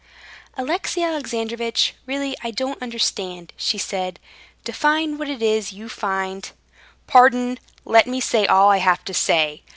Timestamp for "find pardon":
5.89-7.59